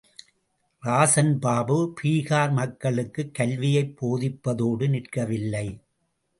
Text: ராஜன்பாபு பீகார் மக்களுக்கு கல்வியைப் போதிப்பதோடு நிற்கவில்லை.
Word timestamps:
ராஜன்பாபு 0.83 1.77
பீகார் 1.99 2.51
மக்களுக்கு 2.51 3.31
கல்வியைப் 3.31 3.95
போதிப்பதோடு 4.01 4.87
நிற்கவில்லை. 4.89 5.67